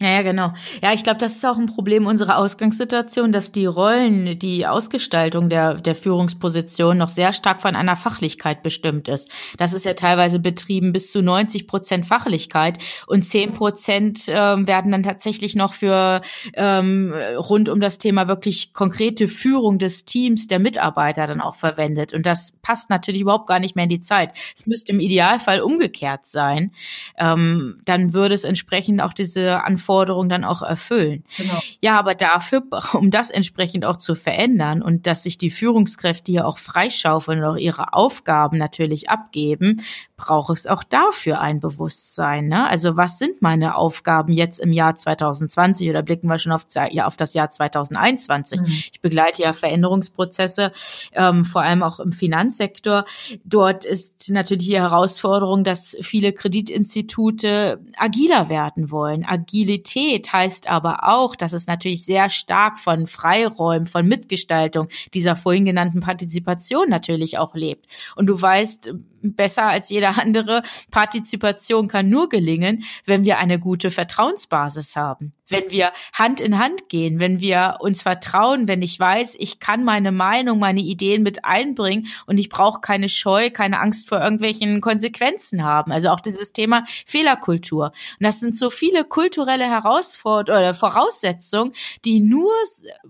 [0.00, 0.52] Ja, ja, genau.
[0.82, 5.48] Ja, ich glaube, das ist auch ein Problem unserer Ausgangssituation, dass die Rollen, die Ausgestaltung
[5.50, 9.30] der, der Führungsposition noch sehr stark von einer Fachlichkeit bestimmt ist.
[9.58, 14.34] Das ist ja teilweise betrieben bis zu 90 Prozent Fachlichkeit und 10 Prozent äh,
[14.66, 16.22] werden dann tatsächlich noch für
[16.54, 22.12] ähm, rund um das Thema wirklich konkrete Führung des Teams, der Mitarbeiter dann auch verwendet.
[22.14, 24.30] Und das passt natürlich überhaupt gar nicht mehr in die Zeit.
[24.56, 26.72] Es müsste im Idealfall umgekehrt sein.
[27.18, 31.24] Ähm, dann würde es entsprechend auch diese Anforderungen Anforderungen dann auch erfüllen.
[31.36, 31.60] Genau.
[31.80, 36.46] Ja, aber dafür, um das entsprechend auch zu verändern und dass sich die Führungskräfte hier
[36.46, 39.82] auch freischaufeln und auch ihre Aufgaben natürlich abgeben,
[40.22, 42.46] braucht es auch dafür ein Bewusstsein.
[42.46, 42.68] Ne?
[42.68, 47.06] Also was sind meine Aufgaben jetzt im Jahr 2020 oder blicken wir schon auf, ja,
[47.08, 48.60] auf das Jahr 2021?
[48.60, 48.66] Mhm.
[48.92, 50.70] Ich begleite ja Veränderungsprozesse,
[51.12, 53.04] ähm, vor allem auch im Finanzsektor.
[53.44, 59.24] Dort ist natürlich die Herausforderung, dass viele Kreditinstitute agiler werden wollen.
[59.24, 65.64] Agilität heißt aber auch, dass es natürlich sehr stark von Freiräumen, von Mitgestaltung dieser vorhin
[65.64, 67.86] genannten Partizipation natürlich auch lebt.
[68.14, 73.90] Und du weißt besser als jeder andere, Partizipation kann nur gelingen, wenn wir eine gute
[73.90, 75.32] Vertrauensbasis haben.
[75.48, 79.84] Wenn wir Hand in Hand gehen, wenn wir uns vertrauen, wenn ich weiß, ich kann
[79.84, 84.80] meine Meinung, meine Ideen mit einbringen und ich brauche keine Scheu, keine Angst vor irgendwelchen
[84.80, 85.92] Konsequenzen haben.
[85.92, 87.86] Also auch dieses Thema Fehlerkultur.
[88.18, 91.72] Und das sind so viele kulturelle Herausforderungen oder Voraussetzungen,
[92.04, 92.50] die nur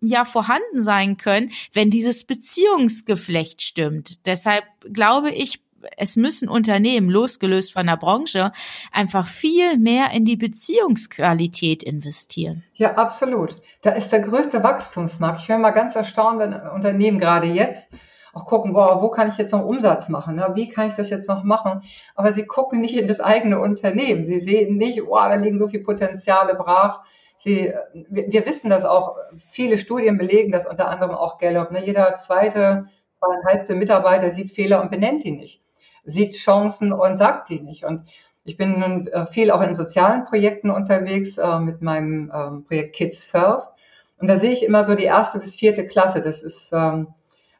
[0.01, 4.27] ja vorhanden sein können, wenn dieses Beziehungsgeflecht stimmt.
[4.27, 5.61] Deshalb glaube ich,
[5.97, 8.53] es müssen Unternehmen, losgelöst von der Branche,
[8.93, 12.65] einfach viel mehr in die Beziehungsqualität investieren.
[12.75, 13.57] Ja, absolut.
[13.83, 15.43] Da ist der größte Wachstumsmarkt.
[15.43, 17.89] Ich wäre mal ganz erstaunt, wenn Unternehmen gerade jetzt
[18.33, 20.37] auch gucken, boah, wo kann ich jetzt noch Umsatz machen?
[20.37, 20.51] Ne?
[20.55, 21.83] Wie kann ich das jetzt noch machen?
[22.15, 24.25] Aber sie gucken nicht in das eigene Unternehmen.
[24.25, 27.03] Sie sehen nicht, boah, da liegen so viele Potenziale brach.
[27.37, 29.17] Sie, wir, wir wissen das auch.
[29.51, 31.73] Viele Studien belegen das unter anderem auch Gallup.
[31.73, 31.85] Ne?
[31.85, 32.87] Jeder zweite,
[33.19, 35.62] zweieinhalbte Mitarbeiter sieht Fehler und benennt die nicht
[36.05, 37.85] sieht Chancen und sagt die nicht.
[37.85, 38.09] Und
[38.45, 42.97] ich bin nun äh, viel auch in sozialen Projekten unterwegs äh, mit meinem ähm, Projekt
[42.97, 43.73] Kids First.
[44.19, 46.21] Und da sehe ich immer so die erste bis vierte Klasse.
[46.21, 47.09] Das ist ähm,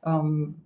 [0.05, 0.63] ähm,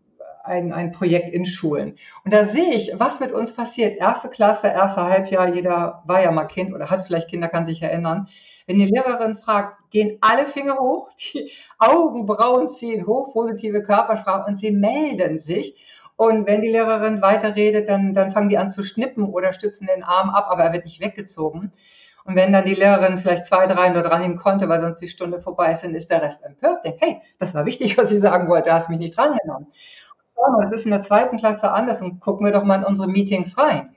[0.47, 1.97] ein, ein Projekt in Schulen.
[2.25, 3.99] Und da sehe ich, was mit uns passiert.
[3.99, 7.83] Erste Klasse, erste Halbjahr, jeder war ja mal Kind oder hat vielleicht Kinder, kann sich
[7.83, 8.29] erinnern.
[8.67, 14.59] Wenn die Lehrerin fragt, gehen alle Finger hoch, die Augenbrauen ziehen hoch, positive Körpersprache und
[14.59, 15.77] sie melden sich.
[16.17, 20.03] Und wenn die Lehrerin weiterredet, dann, dann fangen die an zu schnippen oder stützen den
[20.03, 21.73] Arm ab, aber er wird nicht weggezogen.
[22.25, 25.09] Und wenn dann die Lehrerin vielleicht zwei, drei nur dran nehmen konnte, weil sonst die
[25.09, 26.85] Stunde vorbei ist, dann ist der Rest empört.
[26.85, 29.69] Denkt, hey, das war wichtig, was ich sagen wollte, hast mich nicht drangenommen.
[30.63, 33.57] Das ist in der zweiten Klasse anders und gucken wir doch mal in unsere Meetings
[33.57, 33.97] rein.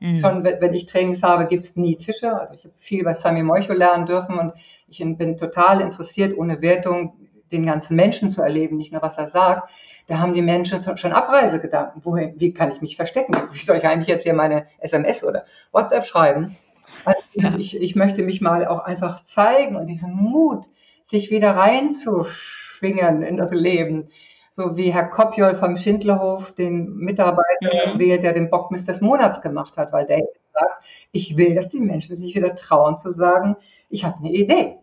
[0.00, 0.18] Mhm.
[0.20, 2.38] Schon wenn ich Trainings habe, gibt es nie Tische.
[2.38, 4.52] Also ich habe viel bei Sami Moicho lernen dürfen und
[4.88, 7.14] ich bin total interessiert, ohne Wertung
[7.52, 9.70] den ganzen Menschen zu erleben, nicht nur was er sagt.
[10.06, 12.04] Da haben die Menschen schon Abreisegedanken.
[12.04, 13.34] Wohin, wie kann ich mich verstecken?
[13.52, 16.56] Wie soll ich eigentlich jetzt hier meine SMS oder WhatsApp schreiben?
[17.04, 17.54] Also ja.
[17.56, 20.66] ich, ich möchte mich mal auch einfach zeigen und diesen Mut,
[21.06, 24.08] sich wieder reinzuschwingen in das Leben.
[24.52, 27.98] So wie Herr Kopjol vom Schindlerhof den Mitarbeiter mhm.
[27.98, 31.80] wählt, der den Bockmist des Monats gemacht hat, weil der sagt, ich will, dass die
[31.80, 33.56] Menschen sich wieder trauen zu sagen,
[33.88, 34.76] ich habe eine Idee.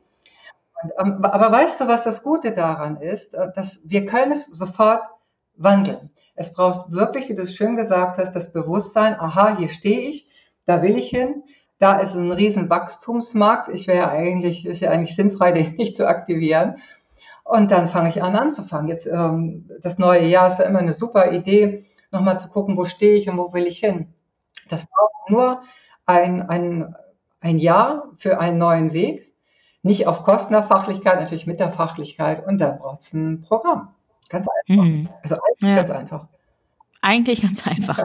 [0.99, 3.33] Ähm, aber weißt du, was das Gute daran ist?
[3.33, 5.03] Äh, dass wir können es sofort
[5.55, 6.09] wandeln.
[6.35, 10.27] Es braucht wirklich, wie du es schön gesagt hast, das Bewusstsein, aha, hier stehe ich,
[10.65, 11.43] da will ich hin,
[11.79, 13.69] da ist ein riesen Wachstumsmarkt.
[13.69, 16.77] Ich wäre eigentlich, ist ja eigentlich sinnfrei, den nicht zu aktivieren.
[17.43, 18.87] Und dann fange ich an anzufangen.
[18.87, 22.85] Jetzt ähm, das neue Jahr ist ja immer eine super Idee, nochmal zu gucken, wo
[22.85, 24.13] stehe ich und wo will ich hin.
[24.69, 25.63] Das braucht nur
[26.05, 26.95] ein, ein,
[27.39, 29.30] ein Jahr für einen neuen Weg
[29.83, 33.89] nicht auf Kosten der Fachlichkeit, natürlich mit der Fachlichkeit und da braucht es ein Programm.
[34.29, 34.83] Ganz einfach.
[34.83, 35.09] Mhm.
[35.23, 35.75] Also eigentlich ja.
[35.75, 36.27] ganz einfach.
[37.03, 38.03] Eigentlich ganz einfach.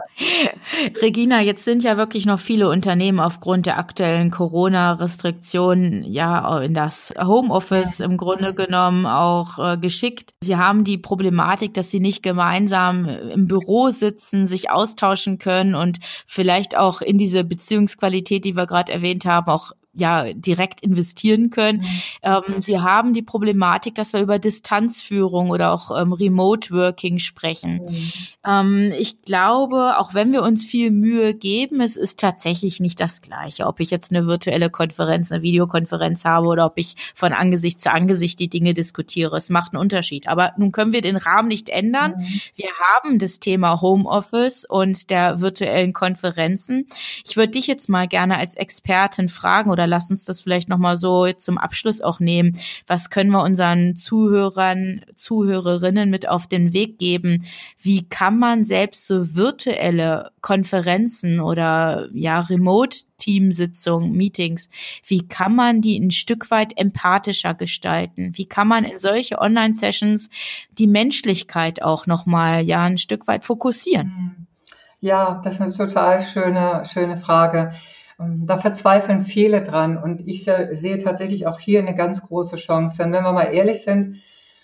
[1.03, 7.13] Regina, jetzt sind ja wirklich noch viele Unternehmen aufgrund der aktuellen Corona-Restriktionen ja in das
[7.23, 10.31] Homeoffice im Grunde genommen auch äh, geschickt.
[10.41, 15.99] Sie haben die Problematik, dass sie nicht gemeinsam im Büro sitzen, sich austauschen können und
[16.25, 21.79] vielleicht auch in diese Beziehungsqualität, die wir gerade erwähnt haben, auch ja direkt investieren können.
[21.79, 21.87] Mhm.
[22.23, 27.81] Ähm, sie haben die Problematik, dass wir über Distanzführung oder auch ähm, Remote Working sprechen.
[27.87, 28.11] Mhm.
[28.45, 33.21] Ähm, ich glaube, auch wenn wir uns viel Mühe geben, es ist tatsächlich nicht das
[33.21, 37.79] Gleiche, ob ich jetzt eine virtuelle Konferenz, eine Videokonferenz habe oder ob ich von Angesicht
[37.79, 39.35] zu Angesicht die Dinge diskutiere.
[39.37, 40.27] Es macht einen Unterschied.
[40.27, 42.15] Aber nun können wir den Rahmen nicht ändern.
[42.17, 42.41] Mhm.
[42.55, 46.85] Wir haben das Thema Homeoffice und der virtuellen Konferenzen.
[47.25, 50.97] Ich würde dich jetzt mal gerne als Expertin fragen oder lass uns das vielleicht nochmal
[50.97, 52.57] so zum Abschluss auch nehmen.
[52.85, 57.45] Was können wir unseren Zuhörern, Zuhörerinnen mit auf den Weg geben?
[57.81, 64.69] Wie kann man selbst so virtuelle Konferenzen oder ja, Remote-Teamsitzungen, Meetings,
[65.05, 68.31] wie kann man die ein Stück weit empathischer gestalten?
[68.35, 70.29] Wie kann man in solche Online-Sessions
[70.77, 74.47] die Menschlichkeit auch nochmal ja ein Stück weit fokussieren?
[74.99, 77.73] Ja, das ist eine total schöne, schöne Frage.
[78.19, 82.97] Ähm, da verzweifeln viele dran und ich sehe tatsächlich auch hier eine ganz große Chance.
[82.97, 84.17] Denn wenn wir mal ehrlich sind,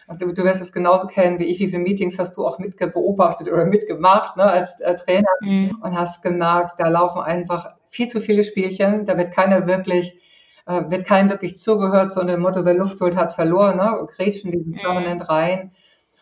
[0.08, 1.60] du, du wirst es genauso kennen wie ich.
[1.60, 5.78] Wie viele Meetings hast du auch mitbeobachtet oder mitgemacht ne, als äh, Trainer mhm.
[5.82, 9.06] und hast gemerkt, da laufen einfach viel zu viele Spielchen.
[9.06, 10.20] Da wird keiner wirklich,
[10.66, 13.78] äh, wird keinem wirklich zugehört, so unter dem Motto, wer Luft holt, hat verloren.
[13.78, 14.08] Ne?
[14.16, 14.78] Gretchen diesen mhm.
[14.78, 15.72] permanent rein.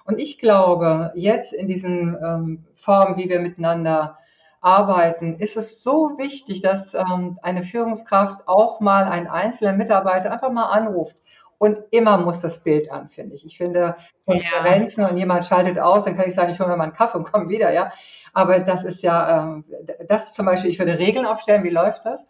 [0.05, 4.17] Und ich glaube, jetzt in diesen ähm, Formen, wie wir miteinander
[4.61, 10.51] arbeiten, ist es so wichtig, dass ähm, eine Führungskraft auch mal einen einzelnen Mitarbeiter einfach
[10.51, 11.15] mal anruft.
[11.57, 13.45] Und immer muss das Bild an, finde ich.
[13.45, 13.95] Ich finde
[14.25, 15.09] Konferenzen ja.
[15.09, 17.31] und jemand schaltet aus, dann kann ich sagen, ich hole mir mal einen Kaffee und
[17.31, 17.91] komme wieder, ja.
[18.33, 19.65] Aber das ist ja, ähm,
[20.07, 22.25] das zum Beispiel, ich würde Regeln aufstellen, wie läuft das?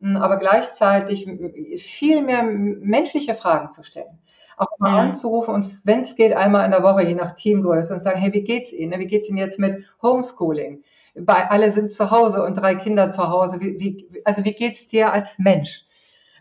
[0.00, 1.28] Hm, aber gleichzeitig
[1.76, 4.18] viel mehr menschliche Fragen zu stellen.
[4.56, 8.00] Auch mal anzurufen und wenn es geht, einmal in der Woche, je nach Teamgröße und
[8.00, 8.98] sagen, hey, wie geht's Ihnen?
[8.98, 10.82] Wie geht's Ihnen jetzt mit Homeschooling?
[11.14, 13.60] Bei, alle sind zu Hause und drei Kinder zu Hause.
[13.60, 15.86] Wie, wie, also wie geht's dir als Mensch?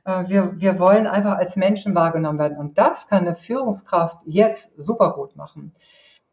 [0.06, 2.58] Äh, wir, wir wollen einfach als Menschen wahrgenommen werden.
[2.58, 5.74] Und das kann eine Führungskraft jetzt super gut machen.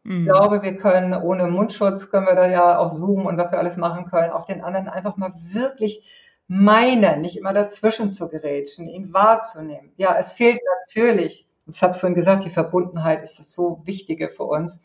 [0.03, 0.21] Mhm.
[0.21, 3.59] Ich glaube, wir können ohne Mundschutz, können wir da ja auf Zoom und was wir
[3.59, 6.03] alles machen können, auch den anderen einfach mal wirklich
[6.47, 9.91] meinen, nicht immer dazwischen zu gerätschen, ihn wahrzunehmen.
[9.97, 14.29] Ja, es fehlt natürlich, ich habe es vorhin gesagt, die Verbundenheit ist das so Wichtige
[14.29, 14.79] für uns.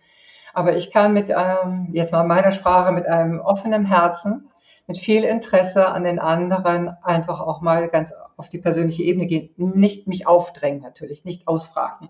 [0.55, 4.49] Aber ich kann mit ähm, jetzt mal meiner Sprache, mit einem offenen Herzen,
[4.87, 9.51] mit viel Interesse an den anderen einfach auch mal ganz auf die persönliche Ebene gehen.
[9.57, 12.09] Nicht mich aufdrängen natürlich, nicht ausfragen.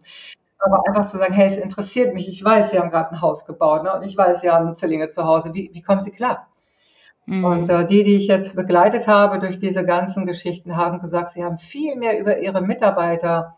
[0.58, 3.44] Aber einfach zu sagen, hey, es interessiert mich, ich weiß, Sie haben gerade ein Haus
[3.44, 3.94] gebaut ne?
[3.94, 5.52] und ich weiß, Sie haben Zwillinge zu Hause.
[5.52, 6.48] Wie, wie kommen Sie klar?
[7.26, 7.44] Mhm.
[7.44, 11.44] Und äh, die, die ich jetzt begleitet habe durch diese ganzen Geschichten, haben gesagt, sie
[11.44, 13.56] haben viel mehr über ihre Mitarbeiter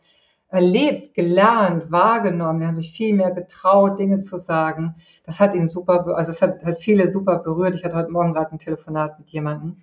[0.57, 2.61] erlebt, gelernt, wahrgenommen.
[2.61, 4.97] Die haben sich viel mehr getraut, Dinge zu sagen.
[5.25, 7.75] Das hat ihn super, also es hat, hat viele super berührt.
[7.75, 9.83] Ich hatte heute Morgen gerade ein Telefonat mit jemandem.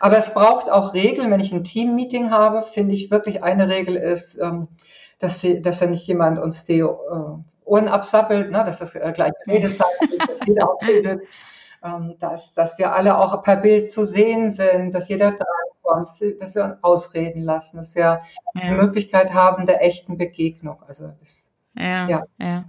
[0.00, 1.30] Aber es braucht auch Regeln.
[1.30, 4.68] Wenn ich ein Team-Meeting habe, finde ich wirklich eine Regel ist, ähm,
[5.18, 6.88] dass, sie, dass ja nicht jemand uns die äh,
[7.64, 11.22] Ohren absappelt, ne, dass das äh, gleich Redezeit ist, dass jeder auch redet,
[11.84, 15.44] ähm, dass, dass wir alle auch per Bild zu sehen sind, dass jeder da
[15.90, 16.08] kommt,
[16.40, 18.22] dass wir uns ausreden lassen, dass wir
[18.54, 18.60] ja.
[18.62, 20.82] die Möglichkeit haben der echten Begegnung.
[20.86, 22.64] Also das, ja, ja.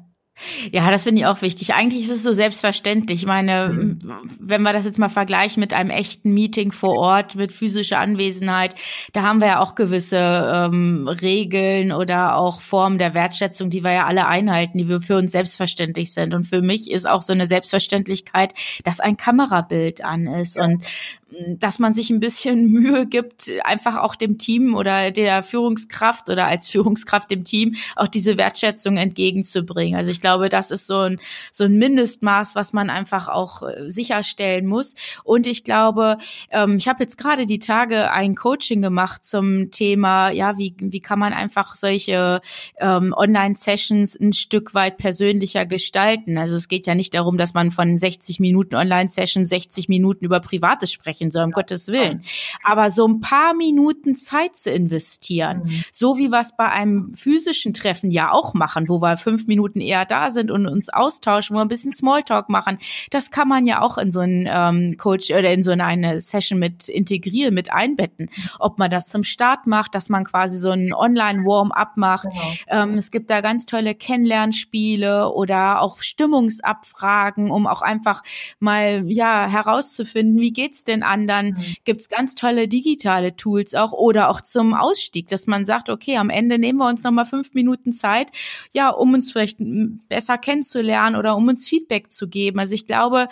[0.72, 0.90] Ja.
[0.92, 1.74] Das finde ich auch wichtig.
[1.74, 3.22] Eigentlich ist es so selbstverständlich.
[3.22, 4.00] Ich meine, mhm.
[4.40, 8.76] wenn wir das jetzt mal vergleichen mit einem echten Meeting vor Ort, mit physischer Anwesenheit,
[9.14, 13.92] da haben wir ja auch gewisse ähm, Regeln oder auch Formen der Wertschätzung, die wir
[13.92, 16.34] ja alle einhalten, die wir für uns selbstverständlich sind.
[16.34, 20.56] Und für mich ist auch so eine Selbstverständlichkeit, dass ein Kamerabild an ist.
[20.56, 20.66] Ja.
[20.66, 20.84] Und
[21.32, 26.46] dass man sich ein bisschen Mühe gibt, einfach auch dem Team oder der Führungskraft oder
[26.46, 29.98] als Führungskraft dem Team auch diese Wertschätzung entgegenzubringen.
[29.98, 31.20] Also ich glaube, das ist so ein,
[31.52, 34.96] so ein Mindestmaß, was man einfach auch äh, sicherstellen muss.
[35.24, 36.18] Und ich glaube,
[36.50, 41.02] ähm, ich habe jetzt gerade die Tage ein Coaching gemacht zum Thema, ja, wie, wie
[41.02, 42.42] kann man einfach solche
[42.80, 46.38] ähm, Online-Sessions ein Stück weit persönlicher gestalten.
[46.38, 50.40] Also es geht ja nicht darum, dass man von 60 Minuten Online-Session 60 Minuten über
[50.40, 52.24] Privates sprechen sprechen soll, um Gottes Willen.
[52.64, 55.84] Aber so ein paar Minuten Zeit zu investieren, mhm.
[55.92, 59.82] so wie wir es bei einem physischen Treffen ja auch machen, wo wir fünf Minuten
[59.82, 62.78] eher da sind und uns austauschen, wo wir ein bisschen Smalltalk machen,
[63.10, 66.60] das kann man ja auch in so einen ähm, Coach oder in so eine Session
[66.60, 68.30] mit integrieren, mit einbetten.
[68.60, 72.26] Ob man das zum Start macht, dass man quasi so einen Online-Warm-up macht.
[72.26, 72.84] Genau.
[72.84, 78.24] Ähm, es gibt da ganz tolle Kennenlernspiele oder auch Stimmungsabfragen, um auch einfach
[78.60, 81.76] mal ja herauszufinden, wie geht's denn anderen mhm.
[81.86, 86.30] gibt's ganz tolle digitale Tools auch oder auch zum Ausstieg, dass man sagt, okay, am
[86.30, 88.32] Ende nehmen wir uns nochmal fünf Minuten Zeit,
[88.72, 89.60] ja, um uns vielleicht
[90.08, 92.60] besser kennenzulernen oder um uns Feedback zu geben.
[92.60, 93.28] Also ich glaube,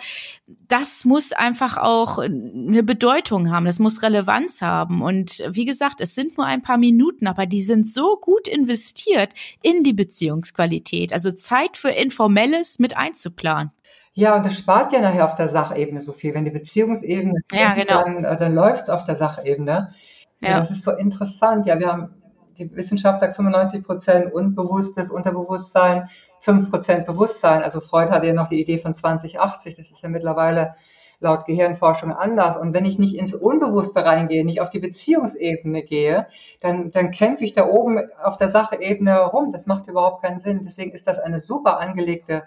[0.68, 5.02] das muss einfach auch eine Bedeutung haben, das muss Relevanz haben.
[5.02, 9.34] Und wie gesagt, es sind nur ein paar Minuten, aber die sind so gut investiert
[9.62, 11.12] in die Beziehungsqualität.
[11.12, 13.72] Also Zeit für Informelles mit einzuplanen.
[14.12, 16.34] Ja, und das spart ja nachher auf der Sachebene so viel.
[16.34, 18.04] Wenn die Beziehungsebene, ja, genau.
[18.04, 19.94] dann, äh, dann läuft es auf der Sachebene.
[20.40, 20.48] Ja.
[20.48, 20.60] ja.
[20.60, 21.66] das ist so interessant.
[21.66, 22.10] Ja, wir haben,
[22.58, 26.08] die Wissenschaft sagt 95 Prozent unbewusstes Unterbewusstsein,
[26.40, 27.62] 5 Prozent Bewusstsein.
[27.62, 29.76] Also Freud hatte ja noch die Idee von 2080.
[29.76, 30.74] Das ist ja mittlerweile
[31.20, 32.56] laut Gehirnforschung anders.
[32.56, 36.26] Und wenn ich nicht ins Unbewusste reingehe, nicht auf die Beziehungsebene gehe,
[36.60, 39.52] dann, dann kämpfe ich da oben auf der Sachebene rum.
[39.52, 40.62] Das macht überhaupt keinen Sinn.
[40.64, 42.44] Deswegen ist das eine super angelegte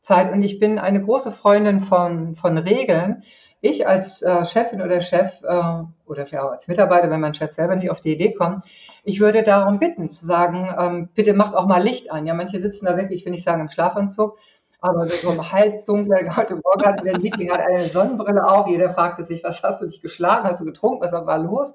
[0.00, 3.22] Zeit und ich bin eine große Freundin von, von Regeln.
[3.64, 7.52] Ich als äh, Chefin oder Chef äh, oder vielleicht auch als Mitarbeiter, wenn mein Chef
[7.52, 8.62] selber nicht auf die Idee kommt,
[9.04, 12.26] ich würde darum bitten zu sagen, ähm, bitte macht auch mal Licht an.
[12.26, 14.36] Ja, manche sitzen da wirklich, ich will sagen im Schlafanzug,
[14.82, 18.92] aber so im halbdunklen, heute Morgen hatten wir ein Meeting, hat eine Sonnenbrille auf, jeder
[18.92, 21.74] fragte sich, was hast du dich geschlagen, hast du getrunken, was war los?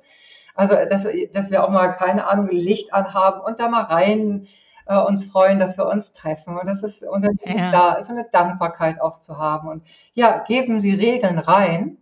[0.54, 4.48] Also, dass, dass wir auch mal, keine Ahnung, Licht anhaben und da mal rein
[4.90, 7.72] äh, uns freuen, dass wir uns treffen und dass es Unternehmen ja.
[7.72, 9.70] da ist, eine Dankbarkeit auch zu haben.
[9.70, 11.98] Und ja, geben Sie Regeln rein,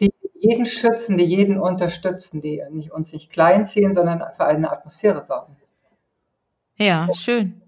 [0.00, 5.22] die jeden schützen, die jeden unterstützen, die nicht, uns nicht kleinziehen, sondern für eine Atmosphäre
[5.22, 5.56] sorgen.
[6.76, 7.62] Ja, schön.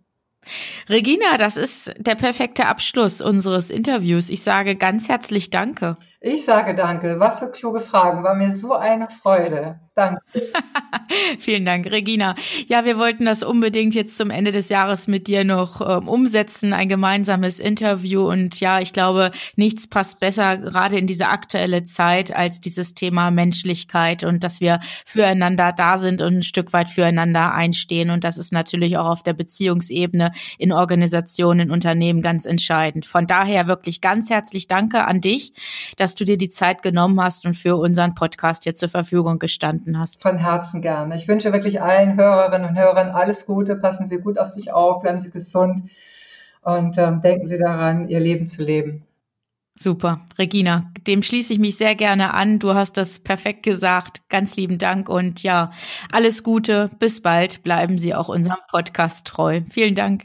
[0.88, 4.28] Regina, das ist der perfekte Abschluss unseres Interviews.
[4.28, 5.96] Ich sage ganz herzlich Danke.
[6.20, 7.20] Ich sage danke.
[7.20, 8.24] Was für kluge Fragen.
[8.24, 9.78] War mir so eine Freude.
[9.98, 10.20] Danke.
[11.40, 12.36] Vielen Dank, Regina.
[12.68, 16.72] Ja, wir wollten das unbedingt jetzt zum Ende des Jahres mit dir noch ähm, umsetzen,
[16.72, 18.28] ein gemeinsames Interview.
[18.28, 23.32] Und ja, ich glaube, nichts passt besser gerade in diese aktuelle Zeit als dieses Thema
[23.32, 28.10] Menschlichkeit und dass wir füreinander da sind und ein Stück weit füreinander einstehen.
[28.10, 33.04] Und das ist natürlich auch auf der Beziehungsebene in Organisationen, in Unternehmen ganz entscheidend.
[33.04, 35.52] Von daher wirklich ganz herzlich Danke an dich,
[35.96, 39.98] dass du dir die Zeit genommen hast und für unseren Podcast hier zur Verfügung gestanden
[39.98, 40.22] hast.
[40.22, 41.16] Von Herzen gerne.
[41.16, 43.76] Ich wünsche wirklich allen Hörerinnen und Hörern alles Gute.
[43.76, 45.82] Passen Sie gut auf sich auf, bleiben Sie gesund
[46.62, 49.04] und ähm, denken Sie daran, Ihr Leben zu leben.
[49.80, 52.58] Super, Regina, dem schließe ich mich sehr gerne an.
[52.58, 54.28] Du hast das perfekt gesagt.
[54.28, 55.70] Ganz lieben Dank und ja,
[56.10, 56.90] alles Gute.
[56.98, 57.62] Bis bald.
[57.62, 59.60] Bleiben Sie auch unserem Podcast treu.
[59.70, 60.24] Vielen Dank.